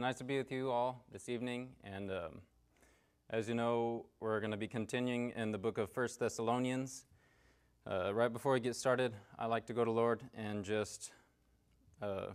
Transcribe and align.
Nice 0.00 0.16
to 0.16 0.24
be 0.24 0.38
with 0.38 0.50
you 0.50 0.70
all 0.70 1.04
this 1.12 1.28
evening. 1.28 1.68
And 1.84 2.10
um, 2.10 2.40
as 3.28 3.50
you 3.50 3.54
know, 3.54 4.06
we're 4.18 4.40
going 4.40 4.50
to 4.50 4.56
be 4.56 4.66
continuing 4.66 5.28
in 5.36 5.52
the 5.52 5.58
book 5.58 5.76
of 5.76 5.90
First 5.90 6.18
Thessalonians. 6.18 7.04
Uh, 7.86 8.14
right 8.14 8.32
before 8.32 8.54
we 8.54 8.60
get 8.60 8.74
started, 8.76 9.12
I 9.38 9.44
like 9.44 9.66
to 9.66 9.74
go 9.74 9.84
to 9.84 9.90
Lord 9.90 10.22
and 10.34 10.64
just 10.64 11.12
a 12.00 12.06
uh, 12.06 12.26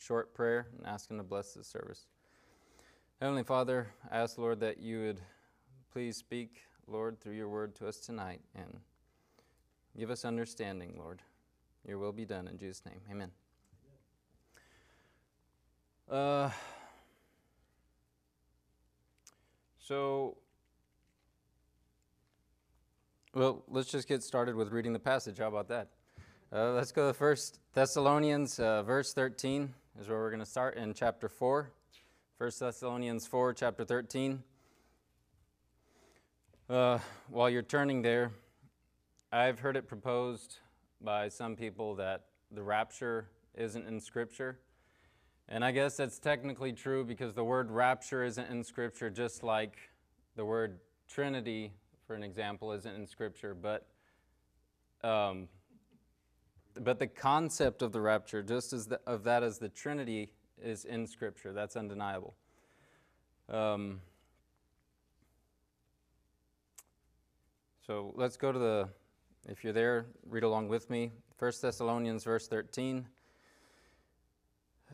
short 0.00 0.34
prayer 0.34 0.66
and 0.76 0.84
ask 0.84 1.08
Him 1.08 1.18
to 1.18 1.22
bless 1.22 1.52
this 1.52 1.68
service. 1.68 2.06
Heavenly 3.20 3.44
Father, 3.44 3.86
I 4.10 4.18
ask, 4.18 4.36
Lord, 4.36 4.58
that 4.58 4.80
you 4.80 5.02
would 5.02 5.20
please 5.92 6.16
speak, 6.16 6.62
Lord, 6.88 7.20
through 7.20 7.34
your 7.34 7.48
word 7.48 7.76
to 7.76 7.86
us 7.86 7.98
tonight 7.98 8.40
and 8.56 8.80
give 9.96 10.10
us 10.10 10.24
understanding, 10.24 10.96
Lord. 10.98 11.22
Your 11.86 11.98
will 11.98 12.10
be 12.10 12.24
done 12.24 12.48
in 12.48 12.58
Jesus' 12.58 12.82
name. 12.84 13.00
Amen. 13.08 13.30
Uh, 16.10 16.50
so, 19.86 20.36
well, 23.32 23.62
let's 23.68 23.88
just 23.88 24.08
get 24.08 24.24
started 24.24 24.56
with 24.56 24.72
reading 24.72 24.92
the 24.92 24.98
passage. 24.98 25.38
How 25.38 25.46
about 25.46 25.68
that? 25.68 25.90
Uh, 26.52 26.72
let's 26.72 26.90
go 26.90 27.06
to 27.06 27.14
First 27.14 27.60
Thessalonians, 27.72 28.58
uh, 28.58 28.82
verse 28.82 29.12
13 29.12 29.72
is 30.00 30.08
where 30.08 30.18
we're 30.18 30.30
going 30.30 30.40
to 30.40 30.44
start 30.44 30.76
in 30.76 30.92
chapter 30.92 31.28
4. 31.28 31.70
First 32.36 32.58
Thessalonians 32.58 33.28
4, 33.28 33.54
chapter 33.54 33.84
13. 33.84 34.42
Uh, 36.68 36.98
while 37.28 37.48
you're 37.48 37.62
turning 37.62 38.02
there, 38.02 38.32
I've 39.30 39.60
heard 39.60 39.76
it 39.76 39.86
proposed 39.86 40.58
by 41.00 41.28
some 41.28 41.54
people 41.54 41.94
that 41.94 42.24
the 42.50 42.64
rapture 42.64 43.28
isn't 43.54 43.86
in 43.86 44.00
Scripture. 44.00 44.58
And 45.48 45.64
I 45.64 45.70
guess 45.70 45.96
that's 45.96 46.18
technically 46.18 46.72
true 46.72 47.04
because 47.04 47.32
the 47.32 47.44
word 47.44 47.70
rapture 47.70 48.24
isn't 48.24 48.50
in 48.50 48.64
Scripture, 48.64 49.10
just 49.10 49.44
like 49.44 49.76
the 50.34 50.44
word 50.44 50.80
Trinity, 51.08 51.72
for 52.06 52.16
an 52.16 52.24
example, 52.24 52.72
isn't 52.72 52.94
in 52.94 53.06
Scripture. 53.06 53.54
But, 53.54 53.86
um, 55.04 55.46
but 56.80 56.98
the 56.98 57.06
concept 57.06 57.82
of 57.82 57.92
the 57.92 58.00
rapture, 58.00 58.42
just 58.42 58.72
as 58.72 58.86
the, 58.86 59.00
of 59.06 59.22
that 59.24 59.44
as 59.44 59.58
the 59.58 59.68
Trinity, 59.68 60.30
is 60.60 60.84
in 60.84 61.06
Scripture. 61.06 61.52
That's 61.52 61.76
undeniable. 61.76 62.34
Um, 63.48 64.00
so 67.86 68.12
let's 68.16 68.36
go 68.36 68.50
to 68.50 68.58
the, 68.58 68.88
if 69.48 69.62
you're 69.62 69.72
there, 69.72 70.06
read 70.28 70.42
along 70.42 70.66
with 70.66 70.90
me. 70.90 71.12
1 71.38 71.52
Thessalonians, 71.62 72.24
verse 72.24 72.48
13 72.48 73.06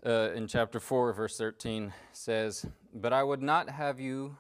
uh, 0.05 0.31
in 0.35 0.47
chapter 0.47 0.81
4, 0.81 1.13
verse 1.13 1.37
13 1.39 1.93
says, 2.13 2.67
But 2.93 3.13
I 3.13 3.23
would 3.23 3.43
not 3.43 3.71
have 3.71 4.01
you 4.01 4.37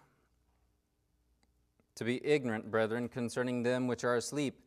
to 1.95 2.05
be 2.05 2.25
ignorant, 2.27 2.71
brethren, 2.71 3.09
concerning 3.09 3.63
them 3.63 3.87
which 3.87 4.05
are 4.05 4.17
asleep, 4.17 4.59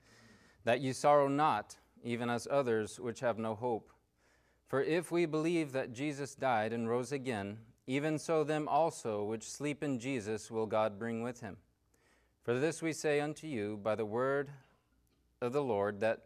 that 0.64 0.82
ye 0.82 0.94
sorrow 0.94 1.28
not, 1.28 1.78
even 2.04 2.30
as 2.30 2.48
others 2.50 3.00
which 3.00 3.20
have 3.20 3.38
no 3.38 3.56
hope. 3.56 3.92
For 4.68 4.82
if 4.82 5.12
we 5.12 5.26
believe 5.26 5.72
that 5.74 5.94
Jesus 5.94 6.36
died 6.36 6.72
and 6.72 6.90
rose 6.90 7.12
again, 7.12 7.58
even 7.88 8.18
so 8.18 8.44
them 8.44 8.68
also 8.68 9.24
which 9.24 9.50
sleep 9.50 9.84
in 9.84 10.00
Jesus 10.00 10.50
will 10.50 10.66
God 10.66 10.98
bring 10.98 11.22
with 11.22 11.42
him. 11.42 11.58
For 12.44 12.58
this 12.58 12.82
we 12.82 12.94
say 12.94 13.20
unto 13.20 13.48
you 13.48 13.80
by 13.82 13.96
the 13.96 14.06
word 14.06 14.50
of 15.42 15.52
the 15.52 15.64
Lord, 15.64 16.00
that 16.00 16.26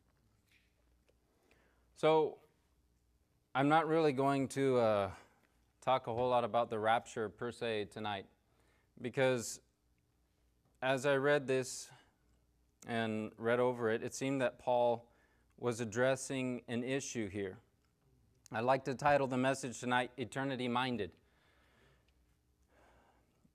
So, 2.01 2.39
I'm 3.53 3.69
not 3.69 3.87
really 3.87 4.11
going 4.11 4.47
to 4.47 4.79
uh, 4.79 5.09
talk 5.85 6.07
a 6.07 6.11
whole 6.11 6.29
lot 6.29 6.43
about 6.43 6.71
the 6.71 6.79
rapture 6.79 7.29
per 7.29 7.51
se 7.51 7.89
tonight 7.93 8.25
because 8.99 9.59
as 10.81 11.05
I 11.05 11.17
read 11.17 11.45
this 11.45 11.91
and 12.87 13.31
read 13.37 13.59
over 13.59 13.91
it, 13.91 14.01
it 14.01 14.15
seemed 14.15 14.41
that 14.41 14.57
Paul 14.57 15.05
was 15.59 15.79
addressing 15.79 16.63
an 16.67 16.83
issue 16.83 17.29
here. 17.29 17.59
I'd 18.51 18.63
like 18.63 18.83
to 18.85 18.95
title 18.95 19.27
the 19.27 19.37
message 19.37 19.79
tonight, 19.79 20.09
Eternity 20.17 20.67
Minded. 20.67 21.11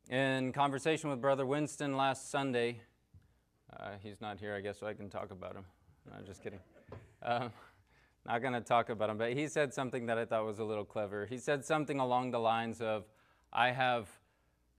In 0.08 0.52
conversation 0.52 1.10
with 1.10 1.20
Brother 1.20 1.46
Winston 1.46 1.96
last 1.96 2.30
Sunday, 2.30 2.80
uh, 3.76 3.94
he's 4.00 4.20
not 4.20 4.38
here, 4.38 4.54
I 4.54 4.60
guess, 4.60 4.78
so 4.78 4.86
I 4.86 4.94
can 4.94 5.10
talk 5.10 5.32
about 5.32 5.56
him. 5.56 5.64
No, 6.08 6.24
just 6.24 6.44
kidding. 6.44 6.60
Um, 7.24 7.50
not 8.26 8.42
going 8.42 8.54
to 8.54 8.60
talk 8.60 8.88
about 8.88 9.08
him, 9.10 9.18
but 9.18 9.32
he 9.32 9.46
said 9.48 9.72
something 9.72 10.06
that 10.06 10.18
I 10.18 10.24
thought 10.24 10.44
was 10.44 10.58
a 10.58 10.64
little 10.64 10.84
clever. 10.84 11.26
He 11.26 11.38
said 11.38 11.64
something 11.64 12.00
along 12.00 12.32
the 12.32 12.40
lines 12.40 12.80
of, 12.80 13.04
I 13.52 13.70
have 13.70 14.08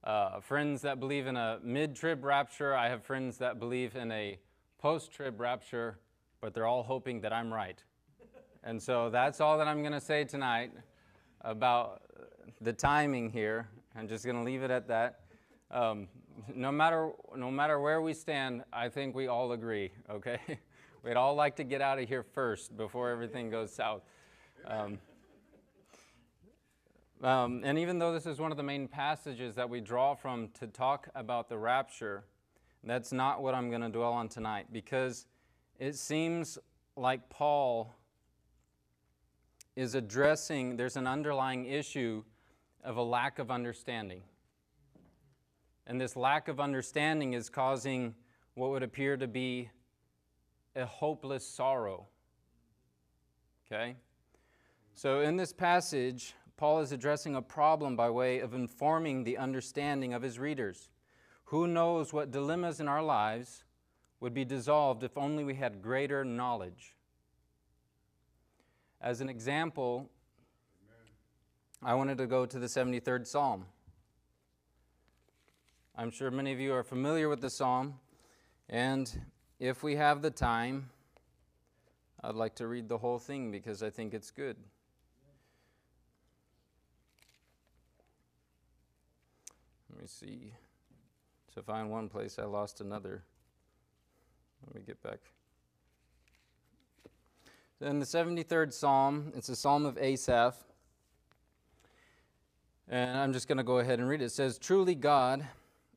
uh, 0.03 0.39
friends 0.41 0.81
that 0.81 0.99
believe 0.99 1.27
in 1.27 1.37
a 1.37 1.59
mid 1.63 1.95
trib 1.95 2.23
rapture, 2.23 2.75
I 2.75 2.89
have 2.89 3.03
friends 3.03 3.37
that 3.37 3.59
believe 3.59 3.95
in 3.95 4.11
a 4.11 4.37
post 4.79 5.11
trib 5.11 5.39
rapture, 5.39 5.99
but 6.41 6.53
they're 6.53 6.67
all 6.67 6.83
hoping 6.83 7.21
that 7.21 7.33
I'm 7.33 7.53
right. 7.53 7.81
and 8.63 8.81
so 8.81 9.09
that's 9.09 9.41
all 9.41 9.57
that 9.57 9.67
I'm 9.67 9.81
going 9.81 9.93
to 9.93 10.01
say 10.01 10.23
tonight 10.23 10.71
about 11.41 12.01
the 12.61 12.73
timing 12.73 13.29
here. 13.29 13.69
I'm 13.95 14.07
just 14.07 14.25
going 14.25 14.37
to 14.37 14.43
leave 14.43 14.63
it 14.63 14.71
at 14.71 14.87
that. 14.89 15.21
Um, 15.71 16.07
no 16.53 16.71
matter 16.71 17.11
no 17.35 17.49
matter 17.49 17.79
where 17.79 18.01
we 18.01 18.13
stand, 18.13 18.63
I 18.71 18.89
think 18.89 19.15
we 19.15 19.27
all 19.27 19.53
agree. 19.53 19.91
Okay, 20.09 20.39
We'd 21.07 21.15
all 21.15 21.35
like 21.35 21.55
to 21.55 21.63
get 21.63 21.79
out 21.79 21.99
of 21.99 22.09
here 22.09 22.21
first 22.21 22.75
before 22.75 23.09
everything 23.11 23.49
goes 23.49 23.73
south. 23.73 24.01
Um, 24.65 24.99
um, 27.23 27.61
and 27.63 27.79
even 27.79 27.97
though 27.97 28.11
this 28.11 28.25
is 28.25 28.39
one 28.39 28.51
of 28.51 28.57
the 28.57 28.63
main 28.63 28.89
passages 28.89 29.55
that 29.55 29.69
we 29.69 29.79
draw 29.79 30.15
from 30.15 30.49
to 30.59 30.67
talk 30.67 31.07
about 31.15 31.47
the 31.47 31.57
rapture, 31.57 32.25
that's 32.83 33.13
not 33.13 33.41
what 33.41 33.55
I'm 33.55 33.69
going 33.69 33.83
to 33.83 33.89
dwell 33.89 34.11
on 34.11 34.27
tonight 34.27 34.65
because 34.73 35.27
it 35.79 35.95
seems 35.95 36.57
like 36.97 37.29
Paul 37.29 37.95
is 39.77 39.95
addressing, 39.95 40.75
there's 40.75 40.97
an 40.97 41.07
underlying 41.07 41.67
issue 41.67 42.21
of 42.83 42.97
a 42.97 43.01
lack 43.01 43.39
of 43.39 43.49
understanding. 43.49 44.23
And 45.85 46.01
this 46.01 46.17
lack 46.17 46.49
of 46.49 46.59
understanding 46.59 47.31
is 47.31 47.49
causing 47.49 48.13
what 48.55 48.71
would 48.71 48.83
appear 48.83 49.15
to 49.15 49.27
be 49.27 49.69
a 50.77 50.85
hopeless 50.85 51.47
sorrow. 51.47 52.07
Okay? 53.65 53.95
So, 54.93 55.21
in 55.21 55.35
this 55.35 55.51
passage, 55.51 56.33
Paul 56.55 56.79
is 56.79 56.91
addressing 56.91 57.35
a 57.35 57.41
problem 57.41 57.95
by 57.95 58.09
way 58.09 58.39
of 58.39 58.53
informing 58.53 59.23
the 59.23 59.37
understanding 59.37 60.13
of 60.13 60.21
his 60.21 60.39
readers. 60.39 60.89
Who 61.45 61.67
knows 61.67 62.13
what 62.13 62.31
dilemmas 62.31 62.79
in 62.79 62.87
our 62.87 63.03
lives 63.03 63.63
would 64.19 64.33
be 64.33 64.45
dissolved 64.45 65.03
if 65.03 65.17
only 65.17 65.43
we 65.43 65.55
had 65.55 65.81
greater 65.81 66.25
knowledge? 66.25 66.95
As 68.99 69.21
an 69.21 69.29
example, 69.29 70.09
I 71.83 71.93
wanted 71.93 72.17
to 72.17 72.25
go 72.25 72.45
to 72.45 72.57
the 72.57 72.65
73rd 72.65 73.27
Psalm. 73.27 73.65
I'm 75.95 76.09
sure 76.09 76.31
many 76.31 76.51
of 76.51 76.59
you 76.59 76.73
are 76.73 76.83
familiar 76.83 77.29
with 77.29 77.41
the 77.41 77.49
Psalm, 77.49 77.99
and 78.67 79.21
if 79.59 79.83
we 79.83 79.95
have 79.95 80.21
the 80.21 80.31
time, 80.31 80.89
I'd 82.23 82.35
like 82.35 82.55
to 82.55 82.67
read 82.67 82.89
the 82.89 82.97
whole 82.97 83.19
thing 83.19 83.51
because 83.51 83.81
I 83.81 83.89
think 83.89 84.13
it's 84.13 84.31
good. 84.31 84.57
Let 89.89 90.01
me 90.01 90.07
see. 90.07 90.53
To 91.55 91.63
find 91.63 91.89
one 91.89 92.07
place, 92.07 92.37
I 92.37 92.43
lost 92.43 92.81
another. 92.81 93.23
Let 94.65 94.75
me 94.75 94.81
get 94.85 95.01
back. 95.01 95.19
Then 97.79 97.99
the 97.99 98.05
73rd 98.05 98.73
Psalm, 98.73 99.31
it's 99.35 99.49
a 99.49 99.55
Psalm 99.55 99.85
of 99.85 99.97
Asaph. 99.97 100.55
And 102.89 103.17
I'm 103.17 103.33
just 103.33 103.47
going 103.47 103.57
to 103.57 103.63
go 103.63 103.79
ahead 103.79 103.99
and 103.99 104.07
read 104.07 104.21
it. 104.21 104.25
It 104.25 104.31
says, 104.31 104.57
Truly 104.57 104.95
God 104.95 105.45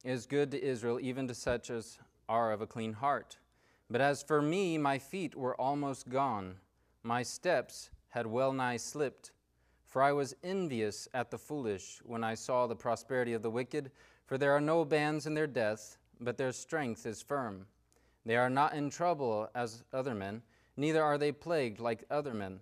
is 0.04 0.26
good 0.26 0.50
to 0.50 0.62
Israel, 0.62 0.98
even 1.00 1.28
to 1.28 1.34
such 1.34 1.70
as 1.70 1.98
are 2.28 2.52
of 2.52 2.60
a 2.60 2.66
clean 2.66 2.94
heart. 2.94 3.36
But 3.90 4.00
as 4.00 4.22
for 4.22 4.40
me, 4.40 4.78
my 4.78 4.98
feet 4.98 5.34
were 5.34 5.60
almost 5.60 6.08
gone, 6.08 6.56
my 7.02 7.24
steps 7.24 7.90
had 8.10 8.26
well 8.26 8.52
nigh 8.52 8.76
slipped. 8.76 9.32
For 9.88 10.00
I 10.00 10.12
was 10.12 10.36
envious 10.44 11.08
at 11.12 11.32
the 11.32 11.38
foolish 11.38 12.00
when 12.04 12.22
I 12.22 12.34
saw 12.34 12.68
the 12.68 12.76
prosperity 12.76 13.32
of 13.32 13.42
the 13.42 13.50
wicked, 13.50 13.90
for 14.26 14.38
there 14.38 14.52
are 14.52 14.60
no 14.60 14.84
bands 14.84 15.26
in 15.26 15.34
their 15.34 15.48
death, 15.48 15.98
but 16.20 16.36
their 16.36 16.52
strength 16.52 17.04
is 17.06 17.20
firm. 17.20 17.66
They 18.24 18.36
are 18.36 18.50
not 18.50 18.74
in 18.74 18.90
trouble 18.90 19.48
as 19.56 19.82
other 19.92 20.14
men, 20.14 20.42
neither 20.76 21.02
are 21.02 21.18
they 21.18 21.32
plagued 21.32 21.80
like 21.80 22.04
other 22.08 22.34
men. 22.34 22.60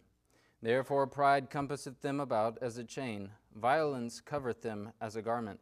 Therefore 0.63 1.07
pride 1.07 1.51
compasseth 1.51 2.01
them 2.01 2.21
about 2.21 2.57
as 2.63 2.79
a 2.79 2.85
chain, 2.85 3.31
violence 3.55 4.23
covereth 4.23 4.63
them 4.63 4.93
as 5.03 5.15
a 5.15 5.23
garment. 5.23 5.61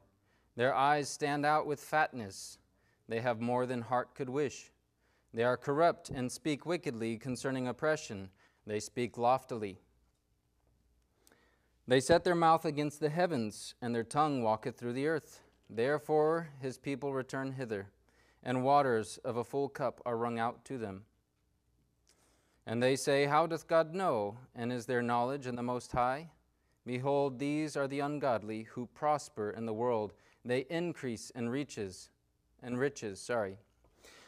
Their 0.54 0.74
eyes 0.74 1.08
stand 1.08 1.44
out 1.44 1.66
with 1.66 1.80
fatness, 1.80 2.58
they 3.08 3.20
have 3.20 3.40
more 3.40 3.66
than 3.66 3.82
heart 3.82 4.14
could 4.14 4.28
wish. 4.28 4.70
They 5.36 5.44
are 5.44 5.58
corrupt 5.58 6.08
and 6.08 6.32
speak 6.32 6.64
wickedly 6.64 7.18
concerning 7.18 7.68
oppression, 7.68 8.30
they 8.66 8.80
speak 8.80 9.18
loftily. 9.18 9.82
They 11.86 12.00
set 12.00 12.24
their 12.24 12.34
mouth 12.34 12.64
against 12.64 13.00
the 13.00 13.10
heavens, 13.10 13.74
and 13.82 13.94
their 13.94 14.02
tongue 14.02 14.42
walketh 14.42 14.78
through 14.78 14.94
the 14.94 15.08
earth. 15.08 15.42
Therefore 15.68 16.48
his 16.62 16.78
people 16.78 17.12
return 17.12 17.52
hither, 17.52 17.90
and 18.42 18.64
waters 18.64 19.18
of 19.26 19.36
a 19.36 19.44
full 19.44 19.68
cup 19.68 20.00
are 20.06 20.16
wrung 20.16 20.38
out 20.38 20.64
to 20.64 20.78
them. 20.78 21.04
And 22.64 22.82
they 22.82 22.96
say, 22.96 23.26
How 23.26 23.46
doth 23.46 23.68
God 23.68 23.94
know? 23.94 24.38
And 24.54 24.72
is 24.72 24.86
there 24.86 25.02
knowledge 25.02 25.46
in 25.46 25.56
the 25.56 25.62
Most 25.62 25.92
High? 25.92 26.30
Behold, 26.86 27.38
these 27.38 27.76
are 27.76 27.86
the 27.86 28.00
ungodly 28.00 28.62
who 28.62 28.86
prosper 28.86 29.50
in 29.50 29.66
the 29.66 29.74
world. 29.74 30.14
They 30.46 30.60
increase 30.70 31.28
in 31.28 31.50
riches, 31.50 32.08
and 32.62 32.78
riches, 32.78 33.20
sorry. 33.20 33.58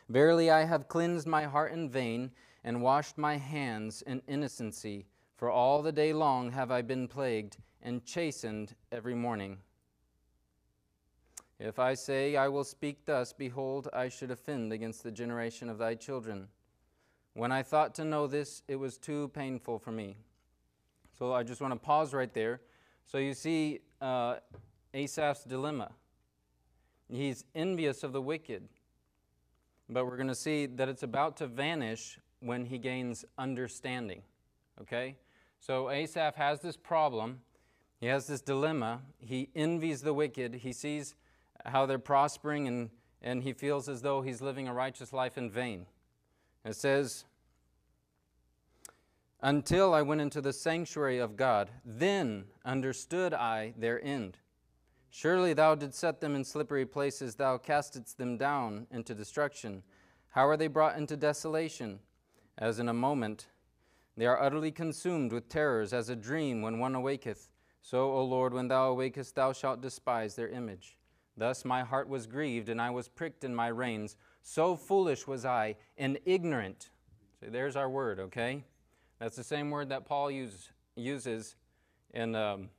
Verily 0.09 0.51
I 0.51 0.65
have 0.65 0.89
cleansed 0.89 1.27
my 1.27 1.45
heart 1.45 1.73
in 1.73 1.91
vain, 1.91 2.31
and 2.65 2.83
washed 2.83 3.19
my 3.19 3.37
hands 3.37 4.03
in 4.03 4.23
innocency. 4.27 5.07
For 5.37 5.51
all 5.51 5.83
the 5.83 5.93
day 5.93 6.13
long 6.13 6.51
have 6.53 6.71
I 6.71 6.83
been 6.83 7.09
plagued, 7.09 7.59
and 7.83 8.05
chastened 8.05 8.75
every 8.91 9.15
morning. 9.15 9.59
If 11.61 11.79
I 11.79 11.95
say, 11.95 12.37
I 12.37 12.49
will 12.49 12.65
speak 12.65 13.05
thus, 13.05 13.33
behold, 13.33 13.89
I 13.93 14.09
should 14.09 14.31
offend 14.31 14.73
against 14.73 15.03
the 15.03 15.11
generation 15.11 15.69
of 15.69 15.79
thy 15.79 15.95
children. 15.95 16.49
When 17.35 17.53
I 17.53 17.63
thought 17.63 17.95
to 17.97 18.05
know 18.05 18.27
this, 18.27 18.63
it 18.69 18.77
was 18.77 18.97
too 18.97 19.29
painful 19.29 19.79
for 19.79 19.93
me. 19.93 20.17
So 21.19 21.33
I 21.33 21.43
just 21.43 21.61
want 21.61 21.73
to 21.73 21.79
pause 21.79 22.15
right 22.15 22.33
there. 22.33 22.61
So 23.07 23.19
you 23.19 23.35
see 23.35 23.81
uh, 24.01 24.37
Asaph's 24.95 25.45
dilemma. 25.45 25.91
He's 27.09 27.45
envious 27.55 28.03
of 28.03 28.13
the 28.13 28.23
wicked, 28.23 28.69
but 29.89 30.07
we're 30.07 30.17
going 30.17 30.29
to 30.29 30.35
see 30.35 30.67
that 30.67 30.89
it's 30.89 31.03
about 31.03 31.37
to 31.39 31.47
vanish 31.47 32.19
when 32.41 32.67
he 32.67 32.79
gains 32.79 33.25
understanding. 33.37 34.23
Okay? 34.81 35.17
So 35.61 35.91
Asaph 35.91 36.37
has 36.37 36.61
this 36.61 36.77
problem. 36.77 37.41
He 38.01 38.07
has 38.07 38.27
this 38.27 38.41
dilemma. 38.41 39.01
He 39.19 39.49
envies 39.55 40.03
the 40.03 40.15
wicked. 40.15 40.57
He 40.57 40.73
sees 40.73 41.15
how 41.65 41.87
they're 41.87 41.99
prospering, 41.99 42.69
and, 42.69 42.91
and 43.23 43.43
he 43.43 43.53
feels 43.53 43.89
as 43.89 44.03
though 44.03 44.23
he's 44.23 44.41
living 44.41 44.69
a 44.69 44.75
righteous 44.75 45.13
life 45.13 45.37
in 45.37 45.51
vain. 45.51 45.87
It 46.65 46.77
says, 46.77 47.25
Until 49.41 49.95
I 49.95 50.03
went 50.03 50.21
into 50.21 50.41
the 50.41 50.53
sanctuary 50.53 51.19
of 51.19 51.37
God, 51.37 51.71
then 51.85 52.45
understood 52.65 53.35
I 53.35 53.75
their 53.77 54.03
end. 54.05 54.39
Surely 55.11 55.55
thou 55.55 55.75
didst 55.75 55.99
set 55.99 56.21
them 56.21 56.35
in 56.35 56.45
slippery 56.45 56.85
places, 56.87 57.35
thou 57.35 57.59
castedst 57.59 58.19
them 58.19 58.37
down 58.37 58.87
into 58.91 59.15
destruction. 59.15 59.83
How 60.31 60.47
are 60.47 60.57
they 60.57 60.67
brought 60.67 60.97
into 60.97 61.17
desolation? 61.17 62.01
As 62.57 62.79
in 62.79 62.89
a 62.89 62.95
moment 62.95 63.47
they 64.17 64.27
are 64.27 64.43
utterly 64.43 64.73
consumed 64.73 65.33
with 65.33 65.49
terrors, 65.49 65.93
as 65.93 66.09
a 66.09 66.17
dream 66.17 66.61
when 66.61 66.79
one 66.79 66.95
awaketh. 66.95 67.51
So, 67.83 68.13
O 68.13 68.25
Lord, 68.25 68.53
when 68.53 68.69
thou 68.69 68.93
awakest, 68.93 69.35
thou 69.35 69.53
shalt 69.53 69.81
despise 69.81 70.35
their 70.35 70.49
image. 70.49 70.99
Thus 71.37 71.65
my 71.65 71.85
heart 71.85 72.09
was 72.09 72.27
grieved, 72.27 72.69
and 72.69 72.83
I 72.83 72.91
was 72.91 73.09
pricked 73.09 73.45
in 73.45 73.55
my 73.55 73.69
reins. 73.69 74.17
So 74.43 74.75
foolish 74.75 75.27
was 75.27 75.45
I, 75.45 75.77
and 75.97 76.19
ignorant. 76.27 76.91
See, 77.41 77.49
there's 77.49 77.77
our 77.77 77.89
word, 77.89 78.19
okay? 78.19 78.65
That's 79.21 79.37
the 79.37 79.45
same 79.45 79.71
word 79.71 79.89
that 79.91 80.05
Paul 80.05 80.31
use, 80.33 80.71
uses 80.97 81.55
in, 82.13 82.35
um, 82.35 82.71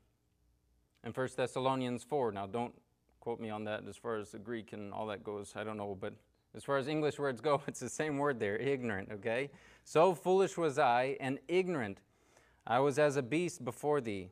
in 1.04 1.12
1 1.12 1.30
Thessalonians 1.36 2.04
4. 2.04 2.32
Now, 2.32 2.46
don't 2.46 2.74
quote 3.20 3.40
me 3.40 3.50
on 3.50 3.64
that 3.66 3.88
as 3.88 3.98
far 3.98 4.18
as 4.18 4.32
the 4.32 4.40
Greek 4.40 4.74
and 4.74 4.94
all 4.94 5.08
that 5.08 5.24
goes. 5.24 5.54
I 5.56 5.64
don't 5.64 5.78
know, 5.78 5.98
but 6.00 6.14
as 6.56 6.64
far 6.64 6.78
as 6.78 6.88
English 6.88 7.20
words 7.20 7.42
go, 7.42 7.62
it's 7.68 7.80
the 7.80 7.90
same 7.90 8.18
word 8.18 8.40
there, 8.40 8.58
ignorant, 8.58 9.10
okay? 9.12 9.50
So 9.84 10.14
foolish 10.14 10.58
was 10.58 10.80
I, 10.80 11.18
and 11.20 11.40
ignorant. 11.48 12.00
I 12.66 12.80
was 12.80 13.00
as 13.00 13.16
a 13.16 13.22
beast 13.22 13.64
before 13.64 14.02
thee. 14.02 14.30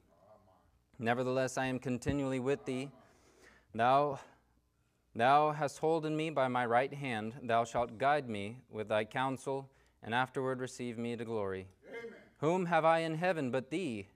Nevertheless, 1.00 1.58
I 1.58 1.66
am 1.66 1.80
continually 1.80 2.40
with 2.40 2.66
thee. 2.66 2.90
Thou, 3.74 4.20
thou 5.16 5.52
hast 5.52 5.78
holden 5.78 6.16
me 6.18 6.30
by 6.32 6.48
my 6.48 6.66
right 6.66 6.94
hand. 6.94 7.34
Thou 7.44 7.64
shalt 7.66 7.98
guide 7.98 8.28
me 8.28 8.58
with 8.72 8.90
thy 8.90 9.06
counsel, 9.06 9.70
and 10.02 10.16
afterward 10.16 10.60
receive 10.60 10.98
me 10.98 11.16
to 11.16 11.24
glory. 11.24 11.68
Amen. 11.88 12.16
Whom 12.40 12.66
have 12.66 12.86
I 12.86 13.00
in 13.00 13.16
heaven 13.16 13.52
but 13.52 13.70
thee? 13.70 14.08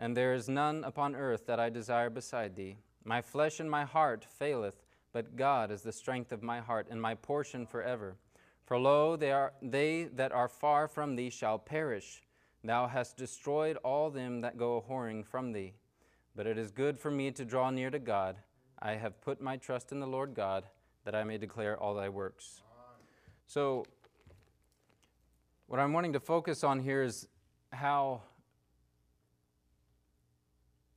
And 0.00 0.16
there 0.16 0.32
is 0.32 0.48
none 0.48 0.82
upon 0.82 1.14
earth 1.14 1.46
that 1.46 1.60
I 1.60 1.68
desire 1.68 2.08
beside 2.08 2.56
thee. 2.56 2.78
My 3.04 3.20
flesh 3.20 3.60
and 3.60 3.70
my 3.70 3.84
heart 3.84 4.24
faileth, 4.24 4.82
but 5.12 5.36
God 5.36 5.70
is 5.70 5.82
the 5.82 5.92
strength 5.92 6.32
of 6.32 6.42
my 6.42 6.60
heart 6.60 6.86
and 6.90 7.00
my 7.00 7.14
portion 7.14 7.66
forever. 7.66 8.16
For 8.64 8.78
lo, 8.78 9.14
they, 9.16 9.30
are, 9.30 9.52
they 9.60 10.04
that 10.14 10.32
are 10.32 10.48
far 10.48 10.88
from 10.88 11.16
thee 11.16 11.28
shall 11.28 11.58
perish. 11.58 12.22
Thou 12.64 12.86
hast 12.86 13.18
destroyed 13.18 13.76
all 13.84 14.08
them 14.10 14.40
that 14.40 14.56
go 14.56 14.78
a 14.78 14.82
whoring 14.82 15.24
from 15.24 15.52
thee. 15.52 15.74
But 16.34 16.46
it 16.46 16.56
is 16.56 16.70
good 16.70 16.98
for 16.98 17.10
me 17.10 17.30
to 17.32 17.44
draw 17.44 17.68
near 17.68 17.90
to 17.90 17.98
God. 17.98 18.36
I 18.78 18.92
have 18.92 19.20
put 19.20 19.42
my 19.42 19.58
trust 19.58 19.92
in 19.92 20.00
the 20.00 20.06
Lord 20.06 20.34
God, 20.34 20.64
that 21.04 21.14
I 21.14 21.24
may 21.24 21.36
declare 21.36 21.78
all 21.78 21.94
thy 21.94 22.08
works. 22.08 22.62
So, 23.46 23.84
what 25.66 25.78
I'm 25.78 25.92
wanting 25.92 26.14
to 26.14 26.20
focus 26.20 26.64
on 26.64 26.80
here 26.80 27.02
is 27.02 27.28
how 27.72 28.22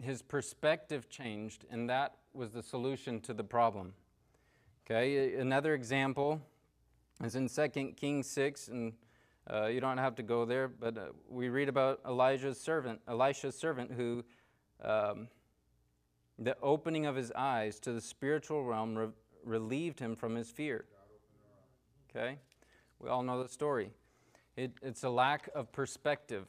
his 0.03 0.21
perspective 0.21 1.09
changed, 1.09 1.65
and 1.69 1.89
that 1.89 2.17
was 2.33 2.51
the 2.51 2.61
solution 2.61 3.19
to 3.21 3.33
the 3.33 3.43
problem. 3.43 3.93
Okay, 4.85 5.35
another 5.35 5.73
example 5.73 6.41
is 7.23 7.35
in 7.35 7.47
2 7.47 7.93
Kings 7.95 8.27
6, 8.27 8.67
and 8.67 8.93
uh, 9.51 9.67
you 9.67 9.79
don't 9.79 9.97
have 9.97 10.15
to 10.15 10.23
go 10.23 10.45
there, 10.45 10.67
but 10.67 10.97
uh, 10.97 11.01
we 11.29 11.49
read 11.49 11.69
about 11.69 12.01
Elijah's 12.07 12.59
servant, 12.59 12.99
Elisha's 13.07 13.55
servant, 13.55 13.91
who 13.91 14.23
um, 14.83 15.27
the 16.37 16.57
opening 16.61 17.05
of 17.05 17.15
his 17.15 17.31
eyes 17.33 17.79
to 17.79 17.93
the 17.93 18.01
spiritual 18.01 18.63
realm 18.63 18.95
re- 18.95 19.07
relieved 19.45 19.99
him 19.99 20.15
from 20.15 20.35
his 20.35 20.49
fear. 20.49 20.85
Okay, 22.09 22.37
we 22.99 23.09
all 23.09 23.23
know 23.23 23.41
the 23.41 23.49
story. 23.49 23.91
It, 24.55 24.71
it's 24.81 25.03
a 25.03 25.09
lack 25.09 25.49
of 25.55 25.71
perspective. 25.71 26.45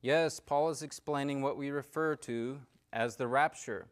Yes, 0.00 0.38
Paul 0.38 0.70
is 0.70 0.82
explaining 0.82 1.42
what 1.42 1.56
we 1.56 1.70
refer 1.70 2.14
to 2.16 2.60
as 2.92 3.16
the 3.16 3.26
rapture, 3.26 3.88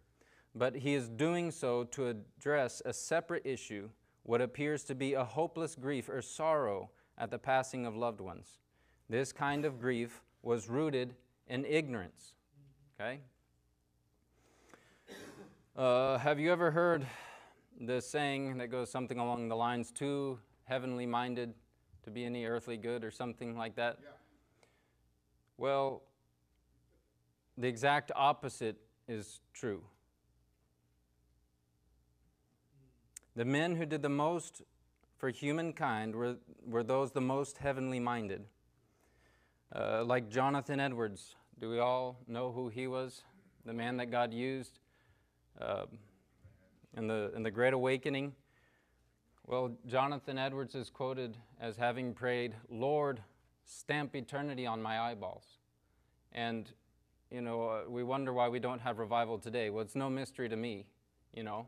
but 0.55 0.77
he 0.77 0.95
is 0.95 1.09
doing 1.09 1.51
so 1.51 1.83
to 1.85 2.07
address 2.07 2.81
a 2.85 2.93
separate 2.93 3.45
issue 3.45 3.89
what 4.23 4.41
appears 4.41 4.85
to 4.85 4.95
be 4.95 5.15
a 5.15 5.25
hopeless 5.25 5.75
grief 5.75 6.09
or 6.09 6.23
sorrow 6.23 6.91
at 7.19 7.31
the 7.31 7.39
passing 7.39 7.87
of 7.87 7.97
loved 7.97 8.21
ones. 8.21 8.59
This 9.09 9.33
kind 9.33 9.65
of 9.65 9.81
grief 9.81 10.23
was 10.43 10.69
rooted 10.69 11.15
in 11.49 11.65
ignorance. 11.65 12.35
Okay? 13.01 13.21
Uh, 15.77 16.19
have 16.19 16.39
you 16.39 16.53
ever 16.53 16.71
heard 16.71 17.05
the 17.81 18.01
saying 18.01 18.59
that 18.59 18.69
goes 18.69 18.91
something 18.91 19.19
along 19.19 19.49
the 19.49 19.57
lines, 19.57 19.91
too 19.91 20.39
heavenly 20.65 21.05
minded 21.05 21.53
to 22.05 22.11
be 22.11 22.25
any 22.25 22.47
earthly 22.47 22.77
good, 22.77 23.05
or 23.05 23.11
something 23.11 23.57
like 23.57 23.75
that? 23.75 23.99
Yeah. 24.01 24.09
Well, 25.59 26.03
the 27.57 27.69
exact 27.69 28.13
opposite 28.15 28.77
is 29.09 29.41
true. 29.55 29.83
The 33.35 33.45
men 33.45 33.77
who 33.77 33.87
did 33.87 34.03
the 34.03 34.09
most 34.09 34.63
for 35.19 35.31
humankind 35.31 36.15
were, 36.15 36.37
were 36.67 36.83
those 36.83 37.13
the 37.13 37.21
most 37.21 37.59
heavenly 37.59 38.01
minded. 38.01 38.45
Uh, 39.75 40.05
like 40.05 40.31
Jonathan 40.31 40.79
Edwards. 40.79 41.35
Do 41.59 41.71
we 41.71 41.79
all 41.79 42.19
know 42.29 42.53
who 42.53 42.69
he 42.69 42.87
was? 42.87 43.23
The 43.65 43.73
man 43.73 43.97
that 43.97 44.11
God 44.11 44.33
used 44.33 44.79
uh, 45.61 45.87
in, 46.97 47.07
the, 47.07 47.33
in 47.35 47.43
the 47.43 47.51
Great 47.51 47.73
Awakening. 47.73 48.35
Well, 49.47 49.73
Jonathan 49.87 50.39
Edwards 50.39 50.75
is 50.75 50.91
quoted 50.91 51.37
as 51.61 51.77
having 51.77 52.15
prayed, 52.15 52.55
Lord, 52.69 53.23
stamp 53.67 54.15
eternity 54.15 54.67
on 54.67 54.81
my 54.81 54.99
eyeballs. 54.99 55.59
And, 56.33 56.71
you 57.31 57.41
know, 57.41 57.69
uh, 57.69 57.91
we 57.91 58.03
wonder 58.03 58.33
why 58.33 58.49
we 58.49 58.59
don't 58.59 58.81
have 58.81 58.99
revival 58.99 59.39
today. 59.39 59.71
Well, 59.71 59.83
it's 59.83 59.97
no 59.97 60.09
mystery 60.09 60.49
to 60.49 60.57
me, 60.57 60.87
you 61.35 61.43
know. 61.43 61.67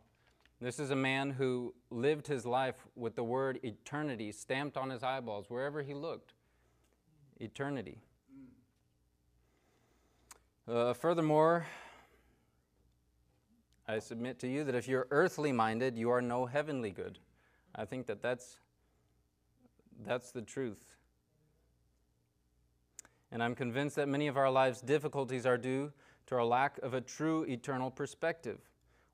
This 0.61 0.81
is 0.81 0.90
a 0.90 0.97
man 0.97 1.31
who 1.31 1.75
lived 1.90 2.26
his 2.26 2.45
life 2.45 2.87
with 2.97 3.14
the 3.14 3.23
word 3.23 3.61
eternity 3.62 4.33
stamped 4.33 4.76
on 4.76 4.90
his 4.90 5.02
eyeballs 5.02 5.47
wherever 5.49 5.83
he 5.83 5.95
looked. 5.95 6.33
Eternity. 7.40 8.00
Uh, 10.67 10.93
furthermore, 10.93 11.67
I 13.87 14.00
submit 14.00 14.38
to 14.40 14.49
you 14.49 14.64
that 14.64 14.75
if 14.75 14.87
you're 14.88 15.07
earthly 15.11 15.52
minded, 15.52 15.97
you 15.97 16.11
are 16.11 16.21
no 16.21 16.47
heavenly 16.47 16.90
good. 16.90 17.19
I 17.75 17.85
think 17.85 18.07
that 18.07 18.21
that's, 18.21 18.59
that's 20.05 20.33
the 20.33 20.43
truth. 20.43 20.85
And 23.30 23.42
I'm 23.42 23.54
convinced 23.54 23.97
that 23.97 24.08
many 24.08 24.26
of 24.26 24.37
our 24.37 24.50
lives' 24.50 24.80
difficulties 24.80 25.47
are 25.47 25.58
due 25.58 25.92
to 26.26 26.35
our 26.37 26.44
lack 26.44 26.78
of 26.78 26.94
a 26.94 27.00
true 27.00 27.44
eternal 27.44 27.90
perspective. 27.90 28.58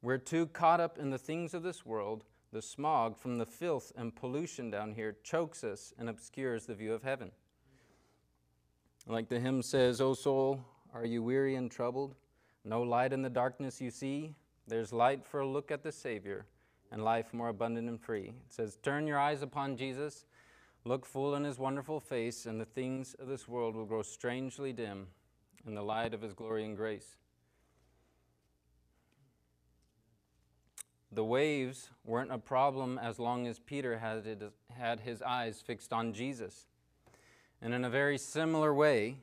We're 0.02 0.18
too 0.18 0.47
caught 0.47 0.80
up 0.80 0.99
in 0.99 1.11
the 1.11 1.18
things 1.18 1.54
of 1.54 1.62
this 1.62 1.87
world. 1.87 2.25
The 2.52 2.62
smog 2.62 3.18
from 3.18 3.38
the 3.38 3.47
filth 3.47 3.92
and 3.97 4.14
pollution 4.14 4.71
down 4.71 4.92
here 4.92 5.16
chokes 5.23 5.64
us 5.64 5.92
and 5.99 6.09
obscures 6.09 6.66
the 6.66 6.75
view 6.75 6.92
of 6.92 7.02
heaven. 7.02 7.33
Like 9.06 9.28
the 9.28 9.40
hymn 9.40 9.62
says, 9.62 10.00
O 10.00 10.14
soul, 10.14 10.64
are 10.94 11.04
you 11.04 11.23
weary 11.23 11.56
and 11.56 11.71
troubled? 11.71 12.14
No 12.64 12.83
light 12.83 13.12
in 13.12 13.23
the 13.23 13.30
darkness 13.30 13.80
you 13.80 13.90
see? 13.90 14.35
There's 14.66 14.92
light 14.92 15.26
for 15.26 15.40
a 15.40 15.47
look 15.47 15.71
at 15.71 15.83
the 15.83 15.92
Savior 15.92 16.47
and 16.90 17.04
life 17.04 17.35
more 17.35 17.49
abundant 17.49 17.88
and 17.88 18.00
free. 18.00 18.28
It 18.28 18.52
says, 18.52 18.78
Turn 18.83 19.06
your 19.06 19.18
eyes 19.18 19.42
upon 19.42 19.76
Jesus, 19.76 20.25
look 20.85 21.07
full 21.07 21.35
in 21.35 21.45
his 21.45 21.59
wonderful 21.59 21.99
face, 21.99 22.45
and 22.47 22.61
the 22.61 22.67
things 22.67 23.14
of 23.19 23.26
this 23.26 23.49
world 23.49 23.75
will 23.75 23.87
grow 23.87 24.03
strangely 24.03 24.73
dim 24.73 25.07
in 25.67 25.75
the 25.75 25.83
light 25.83 26.12
of 26.12 26.21
his 26.21 26.35
glory 26.35 26.64
and 26.64 26.76
grace. 26.76 27.17
The 31.11 31.25
waves 31.25 31.91
weren't 32.05 32.33
a 32.33 32.38
problem 32.38 32.99
as 32.99 33.19
long 33.19 33.47
as 33.47 33.59
Peter 33.61 33.99
had, 33.99 34.50
had 34.76 35.00
his 35.00 35.23
eyes 35.23 35.62
fixed 35.64 35.93
on 35.93 36.12
Jesus. 36.12 36.67
And 37.62 37.73
in 37.73 37.85
a 37.85 37.91
very 37.91 38.19
similar 38.19 38.75
way, 38.75 39.19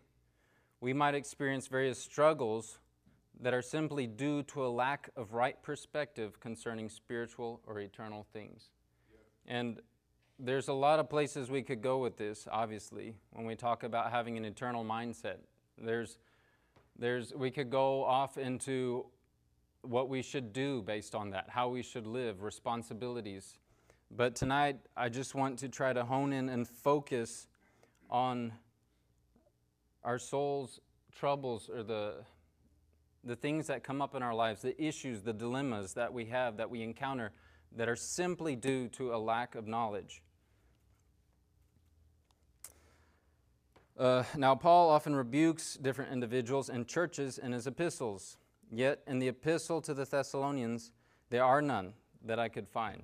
we 0.79 0.93
might 0.93 1.13
experience 1.13 1.67
various 1.67 1.99
struggles 1.99 2.79
that 3.39 3.53
are 3.53 3.61
simply 3.61 4.07
due 4.07 4.41
to 4.43 4.65
a 4.65 4.69
lack 4.69 5.09
of 5.15 5.33
right 5.33 5.61
perspective 5.61 6.39
concerning 6.39 6.89
spiritual 6.89 7.61
or 7.67 7.79
eternal 7.79 8.25
things. 8.33 8.69
And 9.45 9.79
there's 10.43 10.69
a 10.69 10.73
lot 10.73 10.99
of 10.99 11.07
places 11.07 11.51
we 11.51 11.61
could 11.61 11.81
go 11.81 11.99
with 11.99 12.17
this, 12.17 12.47
obviously, 12.51 13.13
when 13.31 13.45
we 13.45 13.55
talk 13.55 13.83
about 13.83 14.11
having 14.11 14.37
an 14.37 14.45
eternal 14.45 14.83
mindset. 14.83 15.37
There's, 15.77 16.17
there's, 16.97 17.33
we 17.33 17.51
could 17.51 17.69
go 17.69 18.03
off 18.03 18.39
into 18.39 19.05
what 19.83 20.09
we 20.09 20.23
should 20.23 20.51
do 20.51 20.81
based 20.81 21.13
on 21.13 21.29
that, 21.31 21.45
how 21.49 21.69
we 21.69 21.83
should 21.83 22.07
live, 22.07 22.41
responsibilities. 22.41 23.59
But 24.09 24.35
tonight, 24.35 24.77
I 24.97 25.09
just 25.09 25.35
want 25.35 25.59
to 25.59 25.69
try 25.69 25.93
to 25.93 26.03
hone 26.03 26.33
in 26.33 26.49
and 26.49 26.67
focus 26.67 27.47
on 28.09 28.51
our 30.03 30.17
soul's 30.17 30.79
troubles 31.15 31.69
or 31.69 31.83
the, 31.83 32.15
the 33.23 33.35
things 33.35 33.67
that 33.67 33.83
come 33.83 34.01
up 34.01 34.15
in 34.15 34.23
our 34.23 34.33
lives, 34.33 34.63
the 34.63 34.81
issues, 34.83 35.21
the 35.21 35.33
dilemmas 35.33 35.93
that 35.93 36.11
we 36.11 36.25
have, 36.25 36.57
that 36.57 36.69
we 36.69 36.81
encounter, 36.81 37.31
that 37.75 37.87
are 37.87 37.95
simply 37.95 38.55
due 38.55 38.87
to 38.89 39.13
a 39.13 39.17
lack 39.17 39.53
of 39.53 39.67
knowledge. 39.67 40.23
Uh, 44.01 44.23
now, 44.35 44.55
Paul 44.55 44.89
often 44.89 45.15
rebukes 45.15 45.75
different 45.75 46.11
individuals 46.11 46.69
and 46.69 46.87
churches 46.87 47.37
in 47.37 47.51
his 47.51 47.67
epistles. 47.67 48.35
Yet, 48.71 49.03
in 49.05 49.19
the 49.19 49.27
epistle 49.27 49.79
to 49.79 49.93
the 49.93 50.05
Thessalonians, 50.05 50.91
there 51.29 51.43
are 51.43 51.61
none 51.61 51.93
that 52.25 52.39
I 52.39 52.49
could 52.49 52.67
find. 52.67 53.03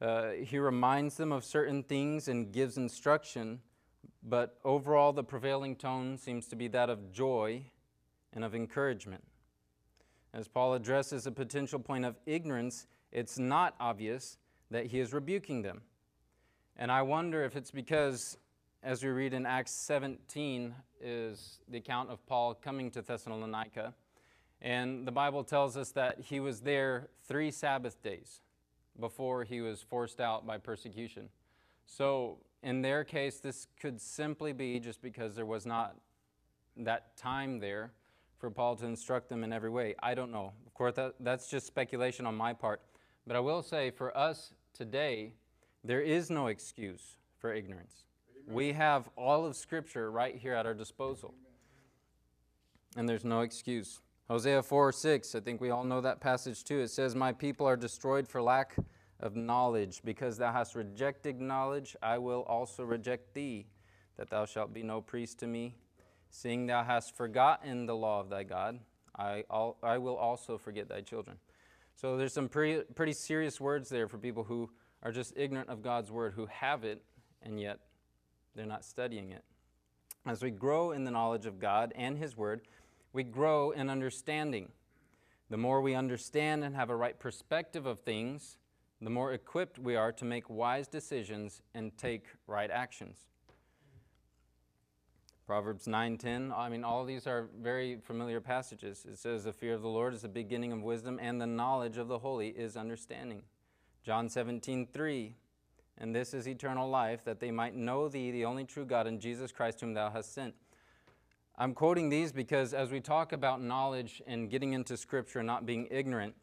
Uh, 0.00 0.30
he 0.30 0.60
reminds 0.60 1.16
them 1.16 1.32
of 1.32 1.44
certain 1.44 1.82
things 1.82 2.28
and 2.28 2.52
gives 2.52 2.76
instruction, 2.76 3.62
but 4.22 4.60
overall, 4.64 5.12
the 5.12 5.24
prevailing 5.24 5.74
tone 5.74 6.18
seems 6.18 6.46
to 6.48 6.54
be 6.54 6.68
that 6.68 6.88
of 6.88 7.10
joy 7.10 7.64
and 8.32 8.44
of 8.44 8.54
encouragement. 8.54 9.24
As 10.32 10.46
Paul 10.46 10.74
addresses 10.74 11.26
a 11.26 11.32
potential 11.32 11.80
point 11.80 12.04
of 12.04 12.14
ignorance, 12.26 12.86
it's 13.10 13.40
not 13.40 13.74
obvious 13.80 14.38
that 14.70 14.86
he 14.86 15.00
is 15.00 15.12
rebuking 15.12 15.62
them. 15.62 15.80
And 16.76 16.92
I 16.92 17.02
wonder 17.02 17.42
if 17.42 17.56
it's 17.56 17.72
because, 17.72 18.36
as 18.84 19.02
we 19.02 19.08
read 19.08 19.32
in 19.32 19.46
Acts 19.46 19.72
17, 19.72 20.74
is 21.00 21.60
the 21.68 21.78
account 21.78 22.10
of 22.10 22.24
Paul 22.26 22.54
coming 22.54 22.90
to 22.90 23.00
Thessalonica. 23.00 23.94
And 24.60 25.06
the 25.06 25.12
Bible 25.12 25.42
tells 25.42 25.76
us 25.76 25.90
that 25.92 26.20
he 26.20 26.38
was 26.38 26.60
there 26.60 27.08
three 27.26 27.50
Sabbath 27.50 28.02
days 28.02 28.42
before 29.00 29.42
he 29.42 29.62
was 29.62 29.80
forced 29.80 30.20
out 30.20 30.46
by 30.46 30.58
persecution. 30.58 31.30
So, 31.86 32.38
in 32.62 32.82
their 32.82 33.04
case, 33.04 33.40
this 33.40 33.66
could 33.80 34.00
simply 34.00 34.52
be 34.52 34.78
just 34.78 35.00
because 35.00 35.34
there 35.34 35.46
was 35.46 35.64
not 35.64 35.96
that 36.76 37.16
time 37.16 37.60
there 37.60 37.92
for 38.38 38.50
Paul 38.50 38.76
to 38.76 38.86
instruct 38.86 39.30
them 39.30 39.44
in 39.44 39.52
every 39.52 39.70
way. 39.70 39.94
I 40.02 40.14
don't 40.14 40.30
know. 40.30 40.52
Of 40.66 40.74
course, 40.74 40.94
that, 40.96 41.14
that's 41.20 41.48
just 41.48 41.66
speculation 41.66 42.26
on 42.26 42.34
my 42.34 42.52
part. 42.52 42.82
But 43.26 43.36
I 43.36 43.40
will 43.40 43.62
say 43.62 43.90
for 43.90 44.16
us 44.16 44.52
today, 44.74 45.32
there 45.82 46.02
is 46.02 46.30
no 46.30 46.48
excuse 46.48 47.16
for 47.38 47.52
ignorance. 47.54 48.04
We 48.46 48.72
have 48.72 49.08
all 49.16 49.46
of 49.46 49.56
Scripture 49.56 50.10
right 50.10 50.36
here 50.36 50.54
at 50.54 50.66
our 50.66 50.74
disposal. 50.74 51.34
And 52.96 53.08
there's 53.08 53.24
no 53.24 53.40
excuse. 53.40 54.00
Hosea 54.28 54.62
4 54.62 54.92
6, 54.92 55.34
I 55.34 55.40
think 55.40 55.60
we 55.60 55.70
all 55.70 55.84
know 55.84 56.00
that 56.00 56.20
passage 56.20 56.64
too. 56.64 56.80
It 56.80 56.88
says, 56.88 57.14
My 57.14 57.32
people 57.32 57.66
are 57.66 57.76
destroyed 57.76 58.28
for 58.28 58.40
lack 58.40 58.76
of 59.20 59.36
knowledge. 59.36 60.02
Because 60.04 60.38
thou 60.38 60.52
hast 60.52 60.74
rejected 60.74 61.40
knowledge, 61.40 61.96
I 62.02 62.18
will 62.18 62.42
also 62.42 62.84
reject 62.84 63.34
thee, 63.34 63.66
that 64.16 64.30
thou 64.30 64.44
shalt 64.44 64.72
be 64.72 64.82
no 64.82 65.00
priest 65.00 65.38
to 65.40 65.46
me. 65.46 65.74
Seeing 66.30 66.66
thou 66.66 66.84
hast 66.84 67.16
forgotten 67.16 67.86
the 67.86 67.96
law 67.96 68.20
of 68.20 68.28
thy 68.28 68.42
God, 68.42 68.80
I, 69.16 69.44
I 69.82 69.98
will 69.98 70.16
also 70.16 70.58
forget 70.58 70.88
thy 70.88 71.00
children. 71.00 71.36
So 71.94 72.16
there's 72.16 72.32
some 72.32 72.48
pretty, 72.48 72.82
pretty 72.94 73.12
serious 73.12 73.60
words 73.60 73.88
there 73.88 74.08
for 74.08 74.18
people 74.18 74.42
who 74.42 74.68
are 75.02 75.12
just 75.12 75.32
ignorant 75.36 75.68
of 75.68 75.80
God's 75.82 76.10
word, 76.10 76.32
who 76.34 76.46
have 76.46 76.82
it, 76.84 77.02
and 77.42 77.60
yet 77.60 77.78
they're 78.54 78.66
not 78.66 78.84
studying 78.84 79.30
it. 79.30 79.44
As 80.26 80.42
we 80.42 80.50
grow 80.50 80.92
in 80.92 81.04
the 81.04 81.10
knowledge 81.10 81.46
of 81.46 81.58
God 81.58 81.92
and 81.96 82.16
His 82.16 82.36
word, 82.36 82.62
we 83.12 83.22
grow 83.22 83.70
in 83.70 83.90
understanding. 83.90 84.72
The 85.50 85.56
more 85.56 85.80
we 85.80 85.94
understand 85.94 86.64
and 86.64 86.74
have 86.74 86.90
a 86.90 86.96
right 86.96 87.18
perspective 87.18 87.86
of 87.86 88.00
things, 88.00 88.56
the 89.00 89.10
more 89.10 89.32
equipped 89.32 89.78
we 89.78 89.96
are 89.96 90.12
to 90.12 90.24
make 90.24 90.48
wise 90.48 90.88
decisions 90.88 91.60
and 91.74 91.96
take 91.98 92.26
right 92.46 92.70
actions. 92.70 93.26
Proverbs 95.46 95.86
9:10, 95.86 96.56
I 96.56 96.70
mean 96.70 96.84
all 96.84 97.04
these 97.04 97.26
are 97.26 97.50
very 97.60 97.96
familiar 97.96 98.40
passages. 98.40 99.04
It 99.04 99.18
says 99.18 99.44
the 99.44 99.52
fear 99.52 99.74
of 99.74 99.82
the 99.82 99.88
Lord 99.88 100.14
is 100.14 100.22
the 100.22 100.28
beginning 100.28 100.72
of 100.72 100.82
wisdom 100.82 101.18
and 101.20 101.38
the 101.38 101.46
knowledge 101.46 101.98
of 101.98 102.08
the 102.08 102.20
holy 102.20 102.48
is 102.48 102.78
understanding. 102.78 103.42
John 104.02 104.28
17:3, 104.28 105.34
and 105.98 106.14
this 106.14 106.34
is 106.34 106.48
eternal 106.48 106.88
life 106.88 107.24
that 107.24 107.40
they 107.40 107.50
might 107.50 107.74
know 107.74 108.08
thee 108.08 108.30
the 108.30 108.44
only 108.44 108.64
true 108.64 108.84
God 108.84 109.06
and 109.06 109.20
Jesus 109.20 109.52
Christ 109.52 109.80
whom 109.80 109.94
thou 109.94 110.10
hast 110.10 110.34
sent. 110.34 110.54
I'm 111.56 111.72
quoting 111.72 112.08
these 112.08 112.32
because 112.32 112.74
as 112.74 112.90
we 112.90 113.00
talk 113.00 113.32
about 113.32 113.62
knowledge 113.62 114.20
and 114.26 114.50
getting 114.50 114.72
into 114.72 114.96
scripture 114.96 115.38
and 115.38 115.46
not 115.46 115.66
being 115.66 115.86
ignorant, 115.90 116.34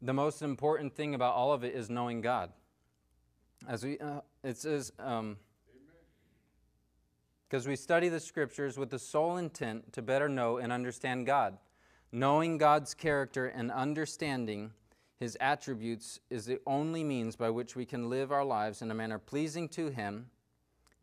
the 0.00 0.14
most 0.14 0.42
important 0.42 0.94
thing 0.96 1.14
about 1.14 1.34
all 1.34 1.52
of 1.52 1.64
it 1.64 1.74
is 1.74 1.90
knowing 1.90 2.22
God. 2.22 2.50
As 3.68 3.84
we 3.84 3.98
uh, 3.98 4.20
it 4.42 4.56
says 4.56 4.92
um, 4.98 5.36
because 7.52 7.68
we 7.68 7.76
study 7.76 8.08
the 8.08 8.18
scriptures 8.18 8.78
with 8.78 8.88
the 8.88 8.98
sole 8.98 9.36
intent 9.36 9.92
to 9.92 10.00
better 10.00 10.26
know 10.26 10.56
and 10.56 10.72
understand 10.72 11.26
God. 11.26 11.58
Knowing 12.10 12.56
God's 12.56 12.94
character 12.94 13.46
and 13.46 13.70
understanding 13.70 14.70
his 15.22 15.36
attributes 15.40 16.18
is 16.30 16.46
the 16.46 16.58
only 16.66 17.04
means 17.04 17.36
by 17.36 17.48
which 17.48 17.76
we 17.76 17.86
can 17.86 18.10
live 18.10 18.32
our 18.32 18.44
lives 18.44 18.82
in 18.82 18.90
a 18.90 18.94
manner 18.94 19.20
pleasing 19.20 19.68
to 19.68 19.88
him, 19.88 20.26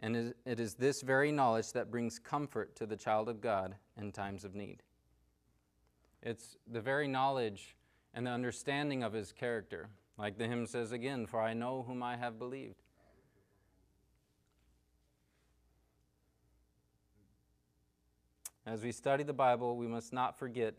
and 0.02 0.34
it 0.46 0.60
is 0.60 0.74
this 0.74 1.02
very 1.02 1.32
knowledge 1.32 1.72
that 1.72 1.90
brings 1.90 2.20
comfort 2.20 2.76
to 2.76 2.86
the 2.86 2.98
child 2.98 3.30
of 3.30 3.40
God 3.40 3.76
in 3.98 4.12
times 4.12 4.44
of 4.44 4.54
need. 4.54 4.84
It's 6.22 6.58
the 6.70 6.82
very 6.82 7.08
knowledge 7.08 7.78
and 8.14 8.28
the 8.28 8.32
understanding 8.32 9.04
of 9.04 9.14
his 9.14 9.32
character. 9.32 9.88
Like 10.18 10.38
the 10.38 10.48
hymn 10.48 10.66
says 10.66 10.92
again, 10.92 11.26
For 11.26 11.40
I 11.40 11.54
know 11.54 11.86
whom 11.88 12.04
I 12.04 12.18
have 12.18 12.38
believed. 12.38 12.84
As 18.66 18.84
we 18.84 18.92
study 18.92 19.24
the 19.24 19.32
Bible, 19.32 19.78
we 19.78 19.88
must 19.88 20.12
not 20.12 20.38
forget 20.38 20.74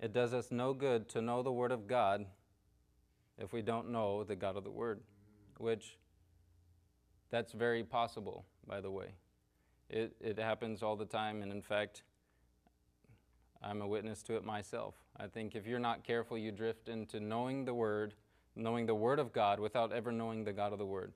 it 0.00 0.12
does 0.12 0.34
us 0.34 0.50
no 0.50 0.74
good 0.74 1.08
to 1.10 1.22
know 1.22 1.44
the 1.44 1.52
Word 1.52 1.70
of 1.70 1.86
God 1.86 2.26
if 3.38 3.52
we 3.52 3.62
don't 3.62 3.90
know 3.90 4.24
the 4.24 4.36
God 4.36 4.56
of 4.56 4.64
the 4.64 4.70
Word, 4.70 5.00
which 5.58 5.98
that's 7.30 7.52
very 7.52 7.82
possible, 7.82 8.44
by 8.66 8.80
the 8.80 8.90
way. 8.90 9.08
It, 9.90 10.14
it 10.20 10.38
happens 10.38 10.82
all 10.82 10.96
the 10.96 11.04
time, 11.04 11.42
and 11.42 11.52
in 11.52 11.62
fact, 11.62 12.02
I'm 13.62 13.82
a 13.82 13.86
witness 13.86 14.22
to 14.24 14.36
it 14.36 14.44
myself. 14.44 14.94
I 15.16 15.26
think 15.26 15.54
if 15.54 15.66
you're 15.66 15.78
not 15.78 16.04
careful, 16.04 16.36
you 16.36 16.52
drift 16.52 16.88
into 16.88 17.20
knowing 17.20 17.64
the 17.64 17.74
Word, 17.74 18.14
knowing 18.56 18.86
the 18.86 18.94
Word 18.94 19.18
of 19.18 19.32
God 19.32 19.58
without 19.58 19.92
ever 19.92 20.12
knowing 20.12 20.44
the 20.44 20.52
God 20.52 20.72
of 20.72 20.78
the 20.78 20.86
Word. 20.86 21.12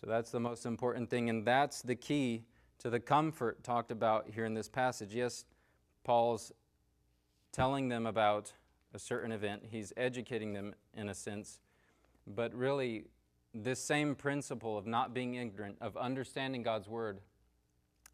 So 0.00 0.06
that's 0.06 0.30
the 0.30 0.40
most 0.40 0.66
important 0.66 1.10
thing, 1.10 1.30
and 1.30 1.44
that's 1.44 1.82
the 1.82 1.94
key 1.94 2.44
to 2.78 2.90
the 2.90 3.00
comfort 3.00 3.64
talked 3.64 3.90
about 3.90 4.28
here 4.30 4.44
in 4.44 4.54
this 4.54 4.68
passage. 4.68 5.14
Yes, 5.14 5.44
Paul's 6.04 6.52
telling 7.52 7.88
them 7.88 8.06
about 8.06 8.52
a 8.94 8.98
certain 8.98 9.32
event, 9.32 9.64
he's 9.70 9.92
educating 9.96 10.52
them 10.52 10.74
in 10.94 11.08
a 11.08 11.14
sense, 11.14 11.60
but 12.26 12.54
really, 12.54 13.04
this 13.54 13.82
same 13.82 14.14
principle 14.14 14.76
of 14.76 14.86
not 14.86 15.14
being 15.14 15.34
ignorant, 15.34 15.76
of 15.80 15.96
understanding 15.96 16.62
God's 16.62 16.88
word, 16.88 17.20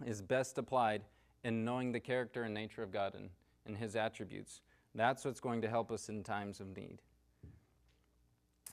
is 0.06 0.22
best 0.22 0.58
applied 0.58 1.02
in 1.44 1.64
knowing 1.64 1.92
the 1.92 2.00
character 2.00 2.44
and 2.44 2.54
nature 2.54 2.82
of 2.82 2.92
God 2.92 3.14
and, 3.14 3.30
and 3.66 3.76
his 3.76 3.96
attributes. 3.96 4.60
That's 4.94 5.24
what's 5.24 5.40
going 5.40 5.62
to 5.62 5.68
help 5.68 5.90
us 5.90 6.08
in 6.08 6.22
times 6.22 6.60
of 6.60 6.76
need. 6.76 7.00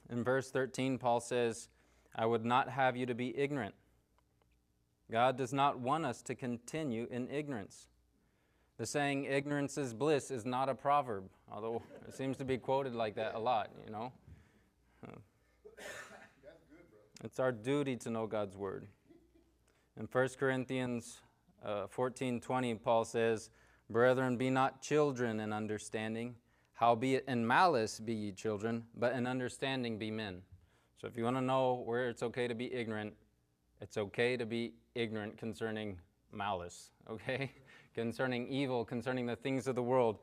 In 0.10 0.24
verse 0.24 0.51
13, 0.51 0.98
Paul 0.98 1.20
says, 1.20 1.70
I 2.15 2.25
would 2.25 2.46
not 2.46 2.70
have 2.70 2.98
you 2.98 3.06
to 3.06 3.15
be 3.15 3.38
ignorant. 3.38 3.75
God 5.12 5.38
does 5.38 5.53
not 5.53 5.79
want 5.79 6.06
us 6.06 6.22
to 6.24 6.36
continue 6.36 7.08
in 7.10 7.29
ignorance. 7.29 7.88
The 8.79 8.86
saying, 8.86 9.25
ignorance 9.25 9.77
is 9.77 9.93
bliss, 9.93 10.31
is 10.31 10.45
not 10.45 10.69
a 10.69 10.74
proverb, 10.74 11.25
although 11.51 11.83
it 12.07 12.15
seems 12.15 12.38
to 12.38 12.45
be 12.45 12.57
quoted 12.57 12.95
like 12.95 13.13
that 13.15 13.36
a 13.36 13.39
lot, 13.39 13.71
you 13.86 13.91
know. 13.91 14.13
It's 17.21 17.39
our 17.39 17.51
duty 17.51 17.98
to 17.98 18.09
know 18.09 18.25
God's 18.25 18.55
word. 18.55 18.88
In 20.00 20.07
1 20.09 20.29
Corinthians 20.39 21.19
uh, 21.62 21.88
14 21.88 22.39
20, 22.39 22.75
Paul 22.75 23.03
says, 23.03 23.50
Brethren, 23.89 24.38
be 24.38 24.50
not 24.50 24.81
children 24.81 25.41
in 25.41 25.51
understanding, 25.51 26.36
howbeit 26.75 27.25
in 27.27 27.45
malice 27.45 28.00
be 28.00 28.13
ye 28.13 28.31
children, 28.31 28.86
but 28.95 29.12
in 29.13 29.27
understanding 29.27 29.98
be 29.98 30.09
men. 30.09 30.41
So 31.01 31.07
if 31.07 31.17
you 31.17 31.25
want 31.25 31.36
to 31.36 31.41
know 31.41 31.83
where 31.86 32.07
it's 32.07 32.24
okay 32.24 32.48
to 32.48 32.55
be 32.55 32.74
ignorant, 32.74 33.13
it's 33.81 33.98
okay 33.98 34.38
to 34.38 34.45
be 34.45 34.75
ignorant 34.95 35.38
concerning 35.38 36.00
malice, 36.31 36.91
okay? 37.09 37.51
Concerning 38.00 38.48
evil, 38.48 38.86
concerning 38.86 39.25
the 39.25 39.36
things 39.36 39.68
of 39.68 39.75
the 39.75 39.84
world. 39.84 40.20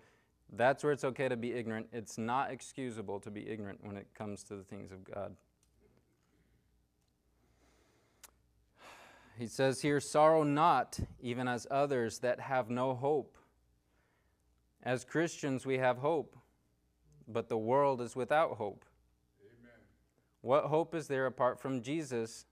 That's 0.50 0.82
where 0.82 0.94
it's 0.94 1.04
okay 1.04 1.28
to 1.28 1.36
be 1.36 1.52
ignorant. 1.52 1.88
It's 1.92 2.16
not 2.16 2.50
excusable 2.50 3.20
to 3.20 3.30
be 3.30 3.46
ignorant 3.46 3.80
when 3.84 3.98
it 3.98 4.06
comes 4.14 4.42
to 4.44 4.56
the 4.56 4.62
things 4.62 4.92
of 4.92 5.04
God. 5.04 5.36
He 9.38 9.46
says 9.46 9.82
here, 9.82 10.00
Sorrow 10.00 10.42
not, 10.42 10.98
even 11.20 11.46
as 11.46 11.66
others 11.70 12.20
that 12.20 12.40
have 12.40 12.70
no 12.70 12.94
hope. 12.94 13.36
As 14.82 15.04
Christians, 15.04 15.66
we 15.66 15.76
have 15.76 15.98
hope, 15.98 16.34
but 17.28 17.50
the 17.50 17.58
world 17.58 18.00
is 18.00 18.16
without 18.16 18.56
hope. 18.56 18.86
Amen. 19.42 19.80
What 20.40 20.64
hope 20.64 20.94
is 20.94 21.08
there 21.08 21.26
apart 21.26 21.60
from 21.60 21.82
Jesus? 21.82 22.46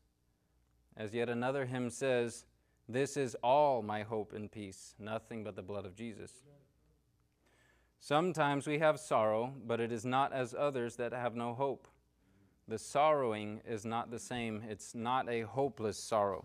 As 0.99 1.15
yet 1.15 1.31
another 1.31 1.65
hymn 1.65 1.89
says, 1.89 2.45
This 2.89 3.17
is 3.17 3.35
all 3.43 3.83
my 3.83 4.03
hope 4.03 4.33
and 4.33 4.51
peace, 4.51 4.95
nothing 4.99 5.43
but 5.43 5.57
the 5.57 5.63
blood 5.63 5.87
of 5.87 5.95
Jesus. 5.95 6.33
Sometimes 7.99 8.67
we 8.67 8.79
have 8.81 9.01
sorrow, 9.01 9.55
but 9.67 9.81
it 9.81 9.91
is 9.91 10.05
not 10.05 10.35
as 10.35 10.55
others 10.57 10.97
that 10.97 11.13
have 11.13 11.35
no 11.35 11.55
hope. 11.55 11.89
The 12.69 12.79
sorrowing 12.79 13.61
is 13.67 13.87
not 13.87 14.11
the 14.11 14.19
same, 14.19 14.63
it's 14.69 14.95
not 14.95 15.29
a 15.29 15.43
hopeless 15.43 15.99
sorrow. 15.99 16.45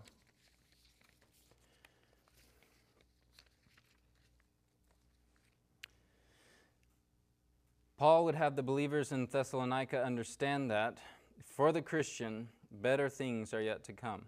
Paul 7.98 8.24
would 8.24 8.34
have 8.34 8.56
the 8.56 8.62
believers 8.62 9.12
in 9.12 9.26
Thessalonica 9.26 10.02
understand 10.02 10.70
that 10.70 10.96
for 11.44 11.70
the 11.70 11.82
Christian, 11.82 12.48
better 12.70 13.10
things 13.10 13.52
are 13.52 13.60
yet 13.60 13.84
to 13.84 13.92
come. 13.92 14.24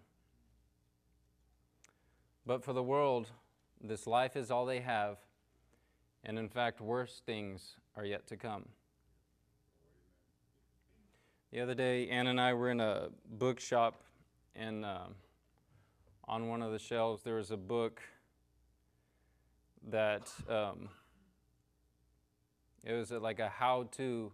But 2.45 2.63
for 2.63 2.73
the 2.73 2.83
world, 2.83 3.31
this 3.81 4.05
life 4.05 4.35
is 4.35 4.51
all 4.51 4.65
they 4.65 4.81
have, 4.81 5.17
and 6.23 6.37
in 6.37 6.49
fact, 6.49 6.81
worse 6.81 7.21
things 7.25 7.75
are 7.95 8.05
yet 8.05 8.27
to 8.27 8.37
come. 8.37 8.69
The 11.51 11.61
other 11.61 11.75
day, 11.75 12.09
Ann 12.09 12.27
and 12.27 12.41
I 12.41 12.53
were 12.53 12.71
in 12.71 12.79
a 12.79 13.09
bookshop, 13.29 14.03
and 14.55 14.83
uh, 14.83 15.05
on 16.27 16.47
one 16.47 16.61
of 16.61 16.71
the 16.71 16.79
shelves, 16.79 17.23
there 17.23 17.35
was 17.35 17.51
a 17.51 17.57
book 17.57 18.01
that. 19.89 20.31
Um, 20.49 20.89
it 22.83 22.93
was 22.93 23.11
like 23.11 23.39
a 23.39 23.47
how 23.47 23.87
to 23.93 24.31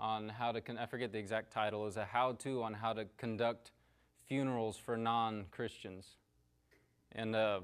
on 0.00 0.28
how 0.28 0.52
to, 0.52 0.60
con- 0.60 0.78
I 0.78 0.86
forget 0.86 1.12
the 1.12 1.18
exact 1.18 1.52
title, 1.52 1.82
it 1.82 1.86
was 1.86 1.96
a 1.96 2.04
how 2.04 2.32
to 2.32 2.62
on 2.62 2.74
how 2.74 2.92
to 2.92 3.06
conduct 3.16 3.72
funerals 4.28 4.76
for 4.76 4.96
non 4.96 5.46
Christians. 5.50 6.16
And 7.12 7.34
uh, 7.34 7.60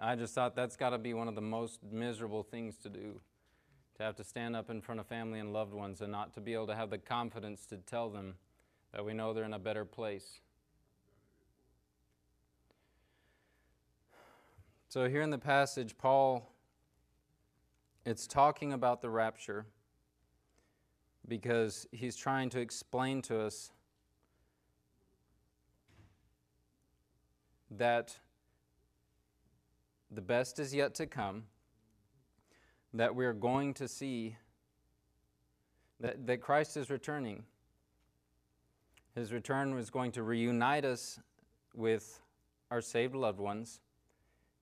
I 0.00 0.16
just 0.16 0.34
thought 0.34 0.56
that's 0.56 0.76
got 0.76 0.90
to 0.90 0.98
be 0.98 1.14
one 1.14 1.28
of 1.28 1.34
the 1.34 1.40
most 1.40 1.80
miserable 1.90 2.42
things 2.42 2.76
to 2.78 2.88
do 2.88 3.20
to 3.96 4.02
have 4.02 4.16
to 4.16 4.24
stand 4.24 4.54
up 4.54 4.70
in 4.70 4.80
front 4.80 5.00
of 5.00 5.06
family 5.06 5.40
and 5.40 5.52
loved 5.52 5.74
ones 5.74 6.00
and 6.00 6.12
not 6.12 6.32
to 6.34 6.40
be 6.40 6.54
able 6.54 6.68
to 6.68 6.74
have 6.74 6.90
the 6.90 6.98
confidence 6.98 7.66
to 7.66 7.76
tell 7.78 8.08
them 8.08 8.34
that 8.92 9.04
we 9.04 9.12
know 9.12 9.32
they're 9.32 9.44
in 9.44 9.52
a 9.52 9.58
better 9.58 9.84
place. 9.84 10.40
So, 14.88 15.08
here 15.08 15.20
in 15.20 15.30
the 15.30 15.38
passage, 15.38 15.98
Paul 15.98 16.48
it's 18.08 18.26
talking 18.26 18.72
about 18.72 19.02
the 19.02 19.10
rapture 19.10 19.66
because 21.28 21.86
he's 21.92 22.16
trying 22.16 22.48
to 22.48 22.58
explain 22.58 23.20
to 23.20 23.38
us 23.38 23.70
that 27.70 28.16
the 30.10 30.20
best 30.20 30.58
is 30.58 30.74
yet 30.74 30.94
to 30.96 31.06
come, 31.06 31.44
that 32.94 33.14
we're 33.14 33.34
going 33.34 33.74
to 33.74 33.88
see 33.88 34.36
that, 36.00 36.26
that 36.26 36.40
Christ 36.40 36.76
is 36.76 36.90
returning. 36.90 37.44
His 39.14 39.32
return 39.32 39.74
was 39.74 39.90
going 39.90 40.12
to 40.12 40.22
reunite 40.22 40.84
us 40.84 41.20
with 41.74 42.20
our 42.70 42.80
saved 42.80 43.14
loved 43.14 43.40
ones 43.40 43.80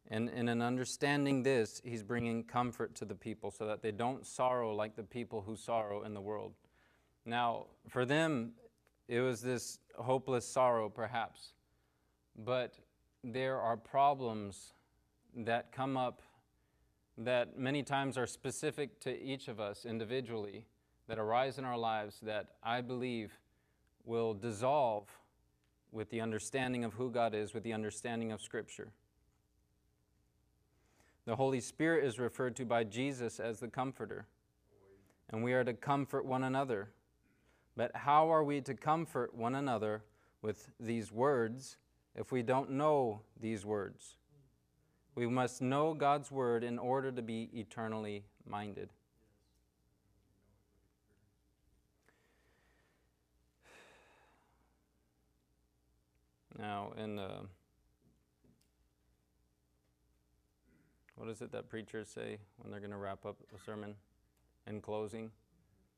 and, 0.09 0.29
and 0.29 0.49
in 0.49 0.63
understanding 0.63 1.43
this, 1.43 1.81
he's 1.85 2.03
bringing 2.03 2.45
comfort 2.45 2.95
to 2.97 3.05
the 3.05 3.15
people 3.15 3.51
so 3.51 3.67
that 3.67 3.83
they 3.83 3.91
don't 3.91 4.25
sorrow 4.27 4.75
like 4.75 4.95
the 4.95 5.03
people 5.03 5.43
who 5.45 5.57
sorrow 5.57 6.05
in 6.05 6.15
the 6.15 6.21
world. 6.21 6.53
Now, 7.25 7.67
for 7.89 8.05
them, 8.05 8.53
it 9.09 9.21
was 9.21 9.41
this 9.41 9.81
hopeless 9.97 10.47
sorrow, 10.47 10.89
perhaps. 10.89 11.53
But 12.37 12.79
there 13.33 13.61
are 13.61 13.77
problems 13.77 14.73
that 15.35 15.73
come 15.73 15.97
up 15.97 16.23
that 17.19 17.59
many 17.59 17.83
times 17.83 18.17
are 18.17 18.27
specific 18.27 19.01
to 19.01 19.21
each 19.21 19.49
of 19.49 19.59
us 19.59 19.85
individually, 19.85 20.65
that 21.09 21.19
arise 21.19 21.59
in 21.59 21.65
our 21.65 21.77
lives 21.77 22.21
that 22.23 22.51
I 22.63 22.81
believe 22.83 23.33
will 24.05 24.33
dissolve 24.33 25.09
with 25.91 26.09
the 26.11 26.21
understanding 26.21 26.85
of 26.85 26.95
who 26.95 27.11
God 27.11 27.35
is, 27.35 27.53
with 27.53 27.65
the 27.65 27.73
understanding 27.73 28.31
of 28.31 28.41
Scripture. 28.41 28.93
The 31.25 31.35
Holy 31.35 31.61
Spirit 31.61 32.05
is 32.05 32.21
referred 32.21 32.55
to 32.57 32.65
by 32.65 32.85
Jesus 32.85 33.41
as 33.41 33.59
the 33.59 33.69
Comforter, 33.69 34.27
and 35.31 35.43
we 35.43 35.53
are 35.53 35.65
to 35.65 35.75
comfort 35.75 36.25
one 36.25 36.45
another. 36.45 36.91
But 37.77 37.91
how 37.95 38.31
are 38.33 38.45
we 38.45 38.61
to 38.61 38.75
comfort 38.75 39.35
one 39.35 39.57
another 39.57 40.05
with 40.43 40.71
these 40.79 41.11
words 41.11 41.77
if 42.17 42.33
we 42.33 42.43
don't 42.43 42.71
know 42.71 43.21
these 43.41 43.65
words? 43.65 44.17
We 45.15 45.27
must 45.27 45.63
know 45.63 45.95
God's 45.95 46.31
Word 46.31 46.65
in 46.65 46.79
order 46.79 47.13
to 47.13 47.23
be 47.23 47.51
eternally 47.55 48.25
minded. 48.47 48.91
Now, 56.59 56.93
in 56.97 57.19
uh, 57.19 57.41
what 61.17 61.29
is 61.29 61.43
it 61.43 61.53
that 61.53 61.69
preachers 61.69 62.09
say 62.09 62.39
when 62.59 62.71
they're 62.71 62.81
going 62.81 62.93
to 62.93 62.97
wrap 62.97 63.27
up 63.27 63.37
a 63.55 63.63
sermon 63.63 63.95
in 64.67 64.81
closing? 64.81 65.31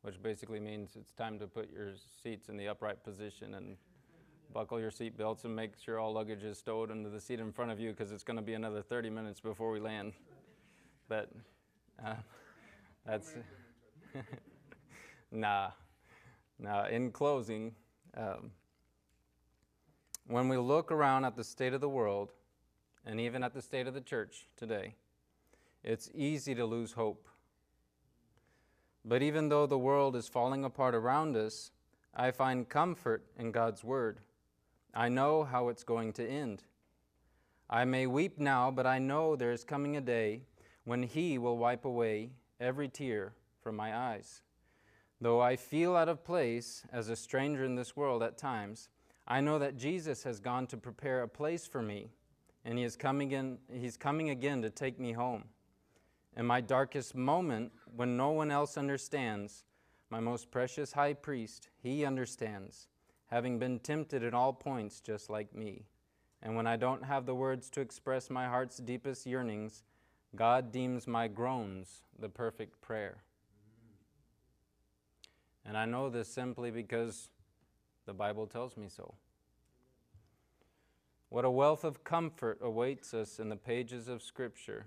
Which 0.03 0.21
basically 0.21 0.59
means 0.59 0.91
it's 0.99 1.13
time 1.13 1.39
to 1.39 1.47
put 1.47 1.71
your 1.73 1.91
seats 2.23 2.49
in 2.49 2.57
the 2.57 2.69
upright 2.69 3.05
position 3.05 3.55
and 3.55 3.77
buckle 4.53 4.81
your 4.81 4.91
seat 4.91 5.17
belts 5.17 5.45
and 5.45 5.55
make 5.55 5.73
sure 5.83 5.99
all 5.99 6.13
luggage 6.13 6.43
is 6.43 6.59
stowed 6.59 6.91
under 6.91 7.09
the 7.09 7.21
seat 7.21 7.41
in 7.41 7.53
front 7.53 7.71
of 7.71 7.79
you 7.79 7.91
because 7.91 8.13
it's 8.13 8.25
going 8.25 8.37
to 8.37 8.43
be 8.43 8.55
another 8.55 8.83
30 8.83 9.11
minutes 9.11 9.41
before 9.41 9.71
we 9.71 9.81
land. 9.81 10.13
But 11.09 11.31
uh, 12.05 12.15
that's. 13.07 13.35
nah. 15.31 15.71
Now, 16.59 16.87
in 16.87 17.11
closing, 17.11 17.75
um, 18.17 18.51
when 20.27 20.49
we 20.49 20.57
look 20.57 20.91
around 20.91 21.25
at 21.25 21.37
the 21.37 21.45
state 21.45 21.73
of 21.73 21.81
the 21.81 21.89
world 21.89 22.33
and 23.07 23.21
even 23.21 23.43
at 23.43 23.55
the 23.55 23.63
state 23.63 23.87
of 23.87 23.95
the 23.95 24.01
church 24.01 24.47
today, 24.57 24.95
it's 25.85 26.11
easy 26.15 26.55
to 26.55 26.67
lose 26.67 26.93
hope. 26.93 27.29
But 29.05 29.23
even 29.23 29.49
though 29.49 29.67
the 29.67 29.79
world 29.79 30.17
is 30.17 30.29
falling 30.29 30.65
apart 30.65 30.95
around 30.95 31.37
us, 31.37 31.71
I 32.15 32.31
find 32.31 32.69
comfort 32.69 33.25
in 33.39 33.53
God's 33.53 33.85
Word. 33.85 34.21
I 34.99 35.09
know 35.09 35.45
how 35.45 35.69
it's 35.69 35.85
going 35.85 36.13
to 36.15 36.29
end. 36.29 36.65
I 37.71 37.85
may 37.85 38.09
weep 38.09 38.41
now, 38.41 38.73
but 38.73 38.85
I 38.85 38.99
know 38.99 39.37
there 39.37 39.53
is 39.53 39.63
coming 39.63 39.97
a 39.97 40.01
day 40.01 40.41
when 40.85 41.05
He 41.05 41.39
will 41.39 41.57
wipe 41.57 41.85
away 41.85 42.31
every 42.59 42.89
tear 42.89 43.35
from 43.63 43.77
my 43.77 43.97
eyes. 43.97 44.43
Though 45.21 45.41
I 45.41 45.55
feel 45.55 45.95
out 45.95 46.09
of 46.09 46.25
place 46.25 46.83
as 46.93 47.09
a 47.09 47.15
stranger 47.15 47.65
in 47.65 47.77
this 47.77 47.95
world 47.95 48.25
at 48.25 48.37
times, 48.37 48.89
I 49.29 49.41
know 49.41 49.61
that 49.61 49.77
Jesus 49.77 50.25
has 50.25 50.41
gone 50.41 50.67
to 50.67 50.77
prepare 50.77 51.23
a 51.23 51.29
place 51.29 51.65
for 51.65 51.81
me, 51.81 52.11
and 52.65 52.77
he 52.77 52.83
is 52.83 52.97
coming 52.97 53.31
in, 53.31 53.59
he's 53.73 53.97
coming 53.97 54.31
again 54.31 54.63
to 54.63 54.71
take 54.71 54.99
me 54.99 55.13
home. 55.13 55.45
In 56.37 56.45
my 56.45 56.61
darkest 56.61 57.15
moment, 57.15 57.71
when 57.95 58.17
no 58.17 58.31
one 58.31 58.51
else 58.51 58.77
understands, 58.77 59.63
my 60.11 60.19
most 60.19 60.51
precious 60.51 60.91
high 60.91 61.15
priest, 61.15 61.69
he 61.81 62.05
understands, 62.05 62.89
having 63.29 63.59
been 63.59 63.79
tempted 63.79 64.23
at 64.23 64.35
all 64.35 64.53
points 64.53 65.01
just 65.01 65.31
like 65.31 65.55
me. 65.55 65.85
And 66.43 66.57
when 66.57 66.67
I 66.67 66.77
don't 66.77 67.05
have 67.05 67.27
the 67.27 67.35
words 67.35 67.71
to 67.71 67.81
express 67.81 68.31
my 68.31 68.47
heart's 68.47 68.79
deepest 68.79 69.27
yearnings, 69.27 69.83
God 70.37 70.73
deems 70.73 71.07
my 71.07 71.29
groans 71.29 72.03
the 72.19 72.29
perfect 72.29 72.81
prayer. 72.81 73.19
And 75.64 75.77
I 75.77 75.85
know 75.85 76.09
this 76.09 76.29
simply 76.29 76.71
because 76.71 77.29
the 78.07 78.14
Bible 78.14 78.47
tells 78.47 78.77
me 78.77 78.88
so. 78.88 79.14
What 81.29 81.45
a 81.45 81.51
wealth 81.51 81.85
of 81.85 82.05
comfort 82.05 82.59
awaits 82.62 83.12
us 83.12 83.38
in 83.38 83.51
the 83.51 83.57
pages 83.57 84.09
of 84.09 84.23
Scripture. 84.23 84.87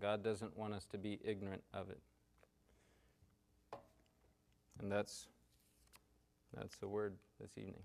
God 0.00 0.22
doesn't 0.22 0.56
want 0.56 0.74
us 0.74 0.86
to 0.86 0.98
be 0.98 1.18
ignorant 1.24 1.64
of 1.74 1.90
it. 1.90 2.00
And 4.80 4.90
that's 4.90 5.26
that's 6.54 6.76
the 6.78 6.88
word 6.88 7.16
this 7.40 7.56
evening. 7.58 7.82